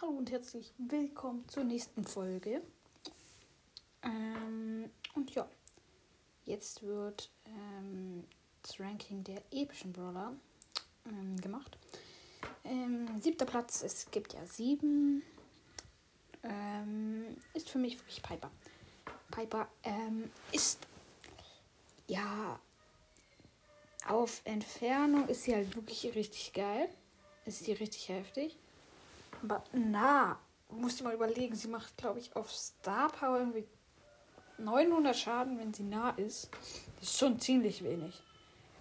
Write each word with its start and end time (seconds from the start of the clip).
Hallo 0.00 0.12
und 0.12 0.30
herzlich 0.30 0.72
willkommen 0.78 1.46
zur 1.48 1.64
nächsten 1.64 2.04
Folge. 2.04 2.62
Ähm, 4.02 4.90
und 5.14 5.34
ja, 5.34 5.46
jetzt 6.44 6.82
wird 6.82 7.30
ähm, 7.44 8.24
das 8.62 8.78
Ranking 8.80 9.24
der 9.24 9.42
epischen 9.50 9.92
Brawler 9.92 10.34
ähm, 11.06 11.36
gemacht. 11.40 11.76
Ähm, 12.64 13.20
siebter 13.20 13.44
Platz, 13.44 13.82
es 13.82 14.10
gibt 14.10 14.32
ja 14.32 14.46
sieben, 14.46 15.22
ähm, 16.44 17.36
ist 17.52 17.68
für 17.68 17.78
mich 17.78 17.98
wirklich 17.98 18.22
Piper. 18.22 18.50
Piper 19.30 19.68
ähm, 19.82 20.30
ist 20.52 20.78
ja 22.06 22.58
auf 24.06 24.40
Entfernung 24.44 25.28
ist 25.28 25.42
sie 25.42 25.54
halt 25.54 25.74
wirklich 25.76 26.14
richtig 26.14 26.52
geil. 26.52 26.88
Ist 27.44 27.64
sie 27.64 27.72
richtig 27.72 28.08
heftig. 28.08 28.56
Aber 29.42 29.64
na, 29.72 30.38
musst 30.68 31.00
du 31.00 31.04
mal 31.04 31.14
überlegen, 31.14 31.54
sie 31.54 31.68
macht, 31.68 31.96
glaube 31.96 32.18
ich, 32.18 32.34
auf 32.36 32.50
Star 32.52 33.10
Power 33.10 33.38
irgendwie 33.38 33.66
900 34.58 35.16
Schaden, 35.16 35.58
wenn 35.58 35.72
sie 35.72 35.82
nah 35.82 36.10
ist. 36.10 36.50
Das 36.98 37.08
ist 37.08 37.18
schon 37.18 37.38
ziemlich 37.40 37.82
wenig. 37.82 38.22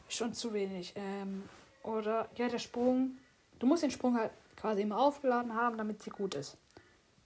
Schon 0.07 0.33
zu 0.33 0.53
wenig. 0.53 0.93
Ähm, 0.95 1.47
oder, 1.83 2.29
ja, 2.35 2.49
der 2.49 2.59
Sprung. 2.59 3.17
Du 3.59 3.67
musst 3.67 3.83
den 3.83 3.91
Sprung 3.91 4.17
halt 4.17 4.31
quasi 4.55 4.81
immer 4.81 4.99
aufgeladen 4.99 5.53
haben, 5.53 5.77
damit 5.77 6.03
sie 6.03 6.09
gut 6.09 6.35
ist. 6.35 6.57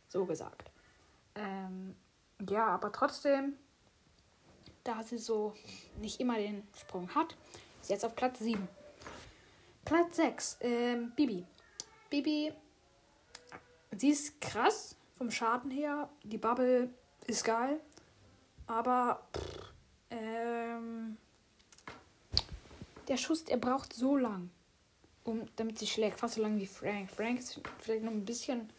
So 0.08 0.26
gesagt. 0.26 0.72
Ähm, 1.36 1.96
ja, 2.50 2.68
aber 2.68 2.92
trotzdem, 2.92 3.58
da 4.84 5.02
sie 5.04 5.18
so 5.18 5.54
nicht 6.00 6.20
immer 6.20 6.38
den 6.38 6.68
Sprung 6.78 7.10
hat, 7.16 7.36
ist 7.82 7.90
jetzt 7.90 8.06
auf 8.06 8.16
Platz 8.16 8.40
7. 8.40 8.68
Platz 9.86 10.16
6, 10.18 10.58
ähm, 10.62 11.12
Bibi. 11.16 11.46
Bibi, 12.10 12.54
sie 14.00 14.10
ist 14.10 14.40
krass 14.42 14.96
vom 15.18 15.32
Schaden 15.32 15.72
her. 15.72 16.10
Die 16.24 16.38
Bubble 16.38 16.90
ist 17.28 17.44
geil. 17.44 17.80
Aber 18.68 19.28
pff, 19.36 19.74
ähm, 20.10 21.18
der 23.08 23.18
Schuss, 23.18 23.44
der 23.44 23.58
braucht 23.58 23.94
so 23.94 24.16
lang, 24.16 24.50
um, 25.24 25.48
damit 25.56 25.80
sie 25.80 25.88
schlägt. 25.88 26.20
Fast 26.20 26.36
so 26.36 26.42
lang 26.42 26.58
wie 26.60 26.66
Frank. 26.66 27.12
Frank 27.12 27.40
ist 27.40 27.60
vielleicht 27.80 28.04
noch 28.04 28.12
ein 28.12 28.26
bisschen 28.26 28.70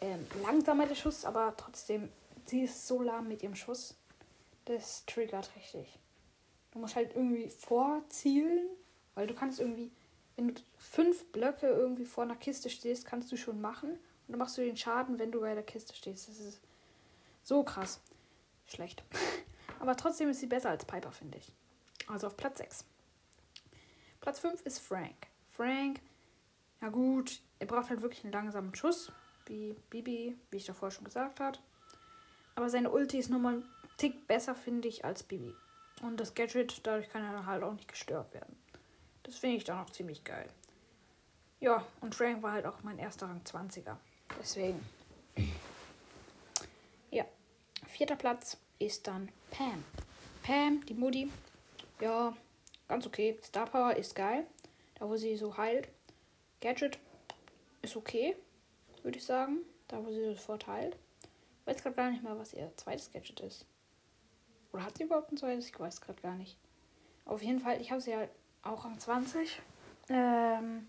ähm, 0.00 0.26
langsamer 0.42 0.86
der 0.86 0.94
Schuss, 0.94 1.24
aber 1.24 1.54
trotzdem, 1.56 2.08
sie 2.44 2.62
ist 2.62 2.86
so 2.86 3.02
lahm 3.02 3.28
mit 3.28 3.42
ihrem 3.42 3.54
Schuss. 3.54 3.94
Das 4.64 5.04
triggert 5.06 5.50
richtig. 5.56 5.98
Du 6.72 6.78
musst 6.78 6.96
halt 6.96 7.14
irgendwie 7.14 7.48
vorzielen, 7.48 8.68
weil 9.14 9.26
du 9.26 9.34
kannst 9.34 9.60
irgendwie, 9.60 9.90
wenn 10.36 10.54
du 10.54 10.60
fünf 10.76 11.26
Blöcke 11.32 11.66
irgendwie 11.66 12.04
vor 12.04 12.24
einer 12.24 12.36
Kiste 12.36 12.70
stehst, 12.70 13.04
kannst 13.04 13.30
du 13.32 13.36
schon 13.36 13.60
machen. 13.60 13.98
Und 14.26 14.32
dann 14.32 14.38
machst 14.38 14.56
du 14.56 14.62
den 14.62 14.76
Schaden, 14.76 15.18
wenn 15.18 15.32
du 15.32 15.40
bei 15.40 15.54
der 15.54 15.62
Kiste 15.62 15.94
stehst. 15.94 16.28
Das 16.28 16.38
ist 16.38 16.60
so 17.42 17.62
krass. 17.62 18.00
Schlecht. 18.66 19.02
Aber 19.80 19.96
trotzdem 19.96 20.28
ist 20.28 20.40
sie 20.40 20.46
besser 20.46 20.70
als 20.70 20.84
Piper, 20.84 21.12
finde 21.12 21.38
ich. 21.38 21.52
Also 22.06 22.26
auf 22.28 22.36
Platz 22.36 22.58
6. 22.58 22.84
Platz 24.20 24.38
5 24.38 24.62
ist 24.62 24.78
Frank. 24.78 25.26
Frank, 25.50 26.00
ja 26.80 26.88
gut, 26.88 27.40
er 27.58 27.66
braucht 27.66 27.90
halt 27.90 28.02
wirklich 28.02 28.24
einen 28.24 28.32
langsamen 28.32 28.74
Schuss, 28.74 29.12
wie 29.46 29.76
Bibi, 29.90 30.36
wie 30.50 30.56
ich 30.56 30.64
davor 30.64 30.90
schon 30.90 31.04
gesagt 31.04 31.40
habe. 31.40 31.58
Aber 32.54 32.70
seine 32.70 32.90
Ulti 32.90 33.18
ist 33.18 33.30
nochmal 33.30 33.56
ein 33.56 33.64
Tick 33.96 34.26
besser, 34.26 34.54
finde 34.54 34.88
ich, 34.88 35.04
als 35.04 35.22
Bibi. 35.22 35.54
Und 36.02 36.18
das 36.18 36.34
Gadget, 36.34 36.86
dadurch 36.86 37.08
kann 37.10 37.22
er 37.22 37.46
halt 37.46 37.62
auch 37.62 37.72
nicht 37.72 37.88
gestört 37.88 38.32
werden. 38.34 38.56
Das 39.22 39.36
finde 39.36 39.56
ich 39.56 39.64
dann 39.64 39.78
auch 39.78 39.90
ziemlich 39.90 40.24
geil. 40.24 40.48
Ja, 41.60 41.86
und 42.00 42.14
Frank 42.14 42.42
war 42.42 42.52
halt 42.52 42.66
auch 42.66 42.82
mein 42.82 42.98
erster 42.98 43.28
Rang 43.28 43.42
20er. 43.44 43.96
Deswegen. 44.40 44.80
Ja. 47.10 47.24
Vierter 47.86 48.16
Platz 48.16 48.56
ist 48.78 49.06
dann 49.06 49.30
Pam. 49.50 49.84
Pam, 50.42 50.84
die 50.86 50.94
Mutti. 50.94 51.30
Ja, 52.00 52.36
ganz 52.88 53.06
okay. 53.06 53.38
Star 53.42 53.66
Power 53.66 53.96
ist 53.96 54.14
geil. 54.14 54.46
Da, 54.94 55.08
wo 55.08 55.16
sie 55.16 55.36
so 55.36 55.56
heilt. 55.56 55.88
Gadget 56.60 56.98
ist 57.82 57.96
okay, 57.96 58.36
würde 59.02 59.18
ich 59.18 59.24
sagen. 59.24 59.58
Da, 59.88 60.04
wo 60.04 60.10
sie 60.10 60.24
sofort 60.34 60.66
heilt. 60.66 60.96
Ich 61.60 61.66
weiß 61.66 61.82
gerade 61.82 61.96
gar 61.96 62.10
nicht 62.10 62.22
mehr, 62.22 62.38
was 62.38 62.54
ihr 62.54 62.72
zweites 62.76 63.12
Gadget 63.12 63.40
ist. 63.40 63.66
Oder 64.72 64.84
hat 64.84 64.96
sie 64.96 65.04
überhaupt 65.04 65.30
ein 65.32 65.36
zweites? 65.36 65.68
Ich 65.68 65.78
weiß 65.78 66.00
gerade 66.00 66.20
gar 66.22 66.34
nicht. 66.34 66.56
Auf 67.24 67.42
jeden 67.42 67.60
Fall, 67.60 67.80
ich 67.80 67.90
habe 67.90 68.00
sie 68.00 68.16
halt 68.16 68.30
auch 68.62 68.84
Rang 68.84 68.98
20. 68.98 69.60
Ähm, 70.08 70.88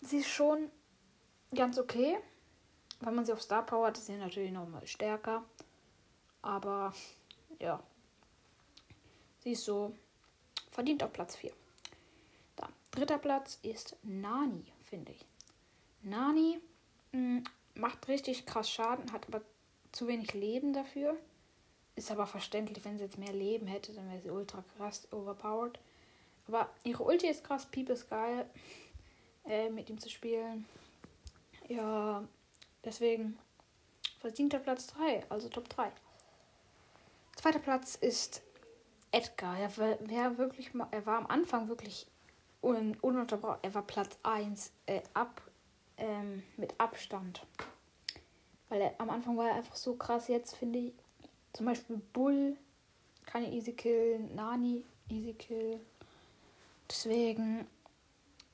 sie 0.00 0.18
ist 0.18 0.28
schon 0.28 0.70
ganz 1.54 1.78
okay. 1.78 2.18
Wenn 3.00 3.14
man 3.14 3.26
sie 3.26 3.32
auf 3.32 3.42
Star 3.42 3.64
Power 3.64 3.88
hat, 3.88 3.98
ist 3.98 4.06
sie 4.06 4.16
natürlich 4.16 4.52
nochmal 4.52 4.86
stärker. 4.86 5.44
Aber 6.42 6.94
ja. 7.58 7.82
Sie 9.40 9.52
ist 9.52 9.64
so 9.64 9.94
verdient 10.70 11.02
auf 11.02 11.12
Platz 11.12 11.36
4. 11.36 11.52
Da. 12.56 12.68
Dritter 12.90 13.18
Platz 13.18 13.58
ist 13.62 13.96
Nani, 14.02 14.64
finde 14.82 15.12
ich. 15.12 15.24
Nani 16.02 16.60
mh, 17.12 17.42
macht 17.74 18.08
richtig 18.08 18.46
krass 18.46 18.70
Schaden, 18.70 19.12
hat 19.12 19.26
aber 19.28 19.42
zu 19.92 20.06
wenig 20.06 20.34
Leben 20.34 20.72
dafür. 20.72 21.16
Ist 21.94 22.10
aber 22.10 22.26
verständlich, 22.26 22.84
wenn 22.84 22.98
sie 22.98 23.04
jetzt 23.04 23.18
mehr 23.18 23.32
Leben 23.32 23.66
hätte, 23.66 23.92
dann 23.92 24.10
wäre 24.10 24.20
sie 24.20 24.30
ultra 24.30 24.62
krass 24.76 25.10
overpowered. 25.12 25.78
Aber 26.46 26.68
ihre 26.84 27.02
Ulti 27.02 27.26
ist 27.26 27.42
krass, 27.42 27.66
Piep 27.66 27.88
ist 27.88 28.08
geil, 28.08 28.48
äh, 29.46 29.70
mit 29.70 29.88
ihm 29.88 29.98
zu 29.98 30.10
spielen. 30.10 30.66
Ja, 31.68 32.26
deswegen 32.84 33.38
verdienter 34.20 34.58
Platz 34.58 34.86
3, 34.88 35.24
also 35.28 35.48
Top 35.48 35.68
3. 35.68 35.90
Zweiter 37.36 37.58
Platz 37.58 37.96
ist 37.96 38.42
Edgar. 39.10 39.58
Er 39.58 39.76
war, 39.76 40.00
er 40.10 40.38
wirklich, 40.38 40.70
er 40.90 41.06
war 41.06 41.18
am 41.18 41.26
Anfang 41.26 41.68
wirklich 41.68 42.06
un, 42.62 42.96
ununterbrochen. 43.00 43.58
Er 43.62 43.74
war 43.74 43.82
Platz 43.82 44.18
1 44.22 44.72
äh, 44.86 45.02
ab, 45.14 45.42
ähm, 45.96 46.42
mit 46.56 46.74
Abstand. 46.78 47.44
Weil 48.68 48.80
er, 48.80 48.94
am 48.98 49.10
Anfang 49.10 49.36
war 49.36 49.48
er 49.48 49.54
einfach 49.56 49.76
so 49.76 49.94
krass. 49.94 50.28
Jetzt 50.28 50.56
finde 50.56 50.78
ich, 50.78 50.92
zum 51.52 51.66
Beispiel 51.66 51.96
Bull 52.12 52.56
ich 53.34 53.52
easy 53.52 53.72
killen, 53.72 54.34
Nani 54.34 54.82
easy 55.10 55.34
kill. 55.34 55.80
Deswegen, 56.88 57.66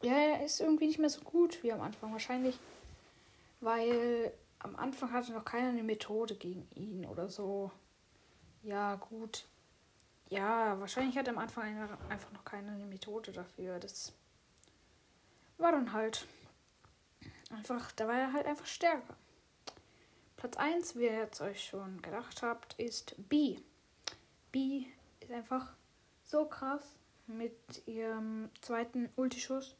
ja, 0.03 0.15
er 0.15 0.45
ist 0.45 0.61
irgendwie 0.61 0.87
nicht 0.87 0.99
mehr 0.99 1.11
so 1.11 1.21
gut 1.21 1.63
wie 1.63 1.73
am 1.73 1.81
Anfang. 1.81 2.13
Wahrscheinlich, 2.13 2.59
weil 3.63 4.33
am 4.59 4.77
Anfang 4.77 5.13
hatte 5.13 5.33
noch 5.33 5.45
keiner 5.45 5.69
eine 5.69 5.83
Methode 5.83 6.35
gegen 6.35 6.69
ihn 6.75 7.07
oder 7.07 7.29
so. 7.29 7.71
Ja, 8.63 8.97
gut. 8.97 9.47
Ja, 10.29 10.79
wahrscheinlich 10.81 11.17
hatte 11.17 11.31
am 11.31 11.39
Anfang 11.39 11.65
einfach 12.09 12.33
noch 12.33 12.45
keine 12.45 12.73
Methode 12.87 13.33
dafür. 13.33 13.79
Das 13.79 14.13
war 15.59 15.73
dann 15.73 15.93
halt 15.93 16.27
einfach, 17.51 17.93
da 17.93 18.09
war 18.09 18.19
er 18.19 18.33
halt 18.33 18.47
einfach 18.47 18.67
stärker. 18.67 19.17
Platz 20.37 20.57
1, 20.57 20.97
wie 20.97 21.05
ihr 21.05 21.19
jetzt 21.19 21.41
euch 21.41 21.65
schon 21.65 22.03
gedacht 22.03 22.43
habt, 22.43 22.75
ist 22.79 23.15
B. 23.29 23.59
B 24.51 24.87
ist 25.21 25.31
einfach 25.31 25.73
so 26.25 26.47
krass 26.47 26.83
mit 27.27 27.87
ihrem 27.87 28.51
zweiten 28.61 29.09
Ultischuss. 29.17 29.77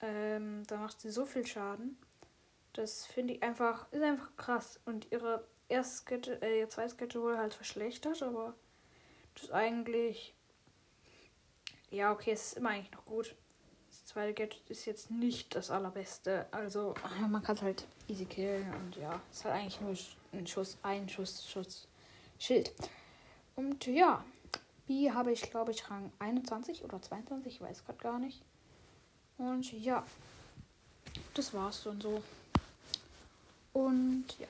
Ähm, 0.00 0.64
da 0.66 0.78
macht 0.78 1.00
sie 1.00 1.10
so 1.10 1.24
viel 1.24 1.46
Schaden. 1.46 1.96
Das 2.74 3.06
finde 3.06 3.34
ich 3.34 3.42
einfach, 3.42 3.90
ist 3.92 4.02
einfach 4.02 4.36
krass. 4.36 4.80
Und 4.84 5.10
ihre 5.10 5.44
erste 5.68 6.04
Skette, 6.04 6.42
äh, 6.42 6.60
ihr 6.60 6.68
zweites 6.68 6.92
Skette 6.92 7.20
wurde 7.20 7.38
halt 7.38 7.54
verschlechtert, 7.54 8.22
aber 8.22 8.54
das 9.34 9.44
ist 9.44 9.52
eigentlich. 9.52 10.34
Ja, 11.90 12.12
okay, 12.12 12.32
es 12.32 12.48
ist 12.48 12.56
immer 12.56 12.70
eigentlich 12.70 12.92
noch 12.92 13.04
gut. 13.04 13.34
Das 13.88 14.04
zweite 14.06 14.34
Gadget 14.34 14.68
ist 14.68 14.84
jetzt 14.86 15.10
nicht 15.10 15.54
das 15.54 15.70
allerbeste. 15.70 16.46
Also, 16.50 16.94
man 17.28 17.42
kann 17.42 17.56
es 17.56 17.62
halt 17.62 17.86
easy 18.08 18.24
killen 18.24 18.72
und 18.74 18.96
ja, 18.96 19.20
es 19.30 19.38
ist 19.38 19.44
halt 19.44 19.54
eigentlich 19.54 19.80
nur 19.80 19.94
ein 20.32 20.46
Schuss, 20.46 20.76
ein 20.82 21.08
Schuss, 21.08 21.48
Schuss, 21.48 21.88
Schild. 22.38 22.72
Und 23.54 23.86
ja, 23.86 24.24
B 24.86 25.12
habe 25.12 25.30
ich, 25.32 25.48
glaube 25.50 25.70
ich, 25.70 25.88
Rang 25.88 26.12
21 26.18 26.82
oder 26.82 27.00
22, 27.00 27.54
ich 27.54 27.60
weiß 27.60 27.84
gerade 27.84 27.98
gar 27.98 28.18
nicht. 28.18 28.42
Und 29.38 29.72
ja, 29.72 30.04
das 31.34 31.54
war's 31.54 31.84
dann 31.84 32.00
so. 32.00 32.22
Und 33.74 34.24
ja. 34.38 34.46